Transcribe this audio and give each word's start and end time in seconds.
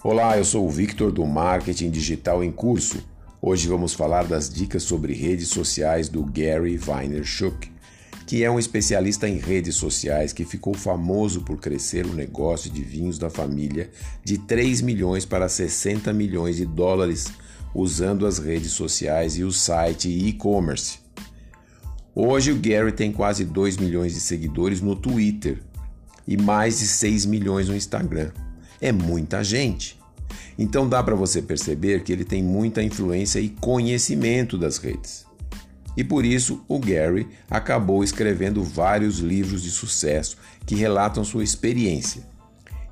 Olá, 0.00 0.38
eu 0.38 0.44
sou 0.44 0.64
o 0.64 0.70
Victor 0.70 1.10
do 1.10 1.26
Marketing 1.26 1.90
Digital 1.90 2.44
em 2.44 2.52
Curso. 2.52 3.02
Hoje 3.42 3.66
vamos 3.66 3.94
falar 3.94 4.28
das 4.28 4.48
dicas 4.48 4.84
sobre 4.84 5.12
redes 5.12 5.48
sociais 5.48 6.08
do 6.08 6.22
Gary 6.22 6.76
Vaynerchuk, 6.76 7.68
que 8.24 8.44
é 8.44 8.50
um 8.50 8.60
especialista 8.60 9.28
em 9.28 9.38
redes 9.38 9.74
sociais 9.74 10.32
que 10.32 10.44
ficou 10.44 10.72
famoso 10.72 11.40
por 11.40 11.58
crescer 11.58 12.06
o 12.06 12.14
negócio 12.14 12.70
de 12.70 12.80
vinhos 12.80 13.18
da 13.18 13.28
família 13.28 13.90
de 14.22 14.38
3 14.38 14.82
milhões 14.82 15.24
para 15.24 15.48
60 15.48 16.12
milhões 16.12 16.58
de 16.58 16.64
dólares 16.64 17.26
usando 17.74 18.24
as 18.24 18.38
redes 18.38 18.70
sociais 18.70 19.36
e 19.36 19.42
o 19.42 19.50
site 19.50 20.08
e-commerce. 20.08 21.00
Hoje 22.14 22.52
o 22.52 22.56
Gary 22.56 22.92
tem 22.92 23.10
quase 23.10 23.44
2 23.44 23.76
milhões 23.78 24.14
de 24.14 24.20
seguidores 24.20 24.80
no 24.80 24.94
Twitter 24.94 25.60
e 26.24 26.36
mais 26.36 26.78
de 26.78 26.86
6 26.86 27.26
milhões 27.26 27.68
no 27.68 27.74
Instagram. 27.74 28.30
É 28.80 28.92
muita 28.92 29.42
gente. 29.42 29.98
Então 30.58 30.88
dá 30.88 31.02
para 31.02 31.14
você 31.14 31.40
perceber 31.40 32.02
que 32.02 32.12
ele 32.12 32.24
tem 32.24 32.42
muita 32.42 32.82
influência 32.82 33.38
e 33.40 33.48
conhecimento 33.48 34.58
das 34.58 34.78
redes. 34.78 35.26
E 35.96 36.04
por 36.04 36.24
isso 36.24 36.64
o 36.68 36.78
Gary 36.78 37.28
acabou 37.50 38.04
escrevendo 38.04 38.62
vários 38.62 39.18
livros 39.18 39.62
de 39.62 39.70
sucesso 39.70 40.36
que 40.64 40.76
relatam 40.76 41.24
sua 41.24 41.42
experiência. 41.42 42.22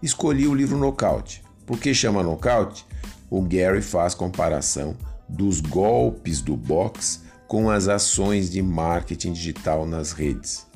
Escolhi 0.02 0.46
o 0.46 0.54
livro 0.54 0.76
Nocaute. 0.76 1.42
Por 1.64 1.78
que 1.78 1.94
chama 1.94 2.22
Nocaute? 2.22 2.84
O 3.30 3.42
Gary 3.42 3.82
faz 3.82 4.14
comparação 4.14 4.96
dos 5.28 5.60
golpes 5.60 6.40
do 6.40 6.56
boxe 6.56 7.20
com 7.46 7.70
as 7.70 7.88
ações 7.88 8.50
de 8.50 8.60
marketing 8.60 9.32
digital 9.32 9.86
nas 9.86 10.12
redes. 10.12 10.66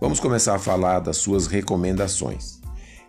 Vamos 0.00 0.20
começar 0.20 0.54
a 0.54 0.58
falar 0.58 1.00
das 1.00 1.16
suas 1.16 1.46
recomendações. 1.46 2.60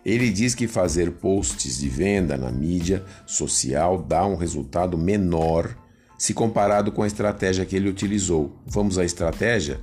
Ele 0.08 0.30
diz 0.30 0.54
que 0.54 0.66
fazer 0.66 1.12
posts 1.12 1.76
de 1.76 1.86
venda 1.86 2.34
na 2.34 2.50
mídia 2.50 3.04
social 3.26 3.98
dá 4.02 4.26
um 4.26 4.36
resultado 4.36 4.96
menor 4.96 5.76
se 6.16 6.32
comparado 6.32 6.90
com 6.90 7.02
a 7.02 7.06
estratégia 7.06 7.66
que 7.66 7.76
ele 7.76 7.90
utilizou. 7.90 8.58
Vamos 8.66 8.98
à 8.98 9.04
estratégia? 9.04 9.78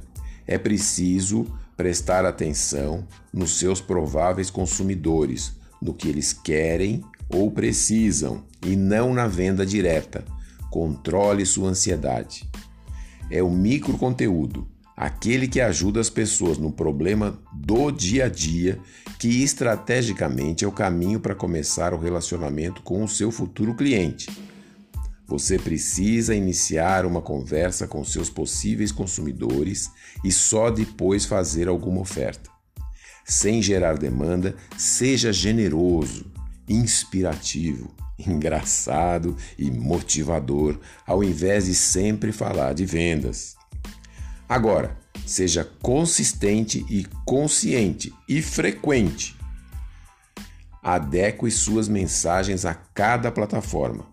É 0.48 0.58
preciso 0.58 1.46
prestar 1.78 2.26
atenção 2.26 3.08
nos 3.32 3.60
seus 3.60 3.80
prováveis 3.80 4.50
consumidores, 4.50 5.54
no 5.80 5.94
que 5.94 6.08
eles 6.08 6.34
querem 6.34 7.04
ou 7.30 7.52
precisam 7.52 8.46
e 8.66 8.76
não 8.76 9.14
na 9.14 9.28
venda 9.28 9.64
direta. 9.64 10.26
Controle 10.72 11.46
sua 11.46 11.70
ansiedade. 11.70 12.50
É 13.30 13.44
o 13.44 13.52
micro 13.52 13.96
conteúdo 13.96 14.68
aquele 14.96 15.48
que 15.48 15.60
ajuda 15.60 16.00
as 16.00 16.10
pessoas 16.10 16.58
no 16.58 16.72
problema 16.72 17.40
do 17.54 17.92
dia 17.92 18.26
a 18.26 18.30
dia, 18.30 18.80
que 19.20 19.44
estrategicamente 19.44 20.64
é 20.64 20.68
o 20.68 20.72
caminho 20.72 21.20
para 21.20 21.36
começar 21.36 21.94
o 21.94 22.00
relacionamento 22.00 22.82
com 22.82 23.04
o 23.04 23.08
seu 23.08 23.32
futuro 23.32 23.76
cliente. 23.76 24.28
Você 25.28 25.58
precisa 25.58 26.36
iniciar 26.36 27.06
uma 27.06 27.22
conversa 27.22 27.88
com 27.88 28.06
seus 28.06 28.30
possíveis 28.30 28.92
consumidores 28.92 29.90
e 30.24 30.32
só 30.32 30.70
depois 30.70 31.26
fazer 31.26 31.68
alguma 31.68 32.02
oferta. 32.02 32.50
Sem 33.26 33.60
gerar 33.60 33.98
demanda, 33.98 34.56
seja 34.78 35.34
generoso, 35.34 36.32
inspirativo, 36.70 37.90
engraçado 38.20 39.36
e 39.58 39.72
motivador, 39.72 40.80
ao 41.08 41.24
invés 41.24 41.66
de 41.66 41.74
sempre 41.74 42.32
falar 42.32 42.74
de 42.74 42.86
vendas. 42.86 43.56
Agora, 44.48 44.96
seja 45.26 45.68
consistente 45.82 46.86
e 46.90 47.08
consciente 47.26 48.14
e 48.30 48.42
frequente. 48.42 49.36
Adeque 50.84 51.50
suas 51.50 51.88
mensagens 51.88 52.64
a 52.64 52.76
cada 52.76 53.32
plataforma. 53.32 54.06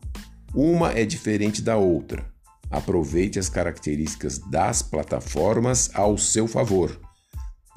Uma 0.55 0.93
é 0.93 1.05
diferente 1.05 1.61
da 1.61 1.77
outra. 1.77 2.25
Aproveite 2.71 3.39
as 3.39 3.51
características 3.51 4.39
das 4.39 4.81
plataformas 4.81 5.91
ao 5.93 6.17
seu 6.17 6.49
favor. 6.49 6.99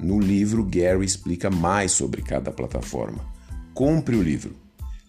No 0.00 0.18
livro, 0.18 0.64
Gary 0.64 1.04
explica 1.04 1.50
mais 1.50 1.92
sobre 1.92 2.22
cada 2.22 2.50
plataforma. 2.50 3.22
Compre 3.74 4.16
o 4.16 4.22
livro. 4.22 4.56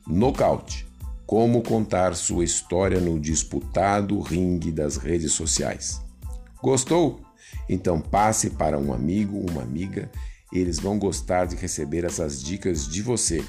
Nocaute: 0.05 0.85
Como 1.25 1.61
contar 1.61 2.13
sua 2.15 2.43
história 2.43 2.99
no 2.99 3.17
disputado 3.17 4.19
ringue 4.19 4.71
das 4.71 4.97
redes 4.97 5.31
sociais. 5.31 6.01
Gostou? 6.61 7.26
Então 7.69 8.01
passe 8.01 8.49
para 8.51 8.77
um 8.77 8.93
amigo, 8.93 9.37
uma 9.49 9.61
amiga, 9.61 10.11
eles 10.51 10.79
vão 10.79 10.97
gostar 10.97 11.45
de 11.45 11.55
receber 11.55 12.03
essas 12.05 12.41
dicas 12.41 12.87
de 12.87 13.01
você. 13.01 13.43